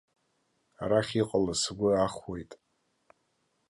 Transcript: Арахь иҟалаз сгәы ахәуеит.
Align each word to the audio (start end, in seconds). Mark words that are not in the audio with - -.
Арахь 0.81 1.13
иҟалаз 1.21 1.59
сгәы 1.63 1.89
ахәуеит. 2.05 2.51